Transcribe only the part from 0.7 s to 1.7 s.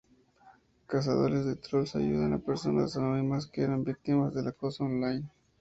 Cazadores de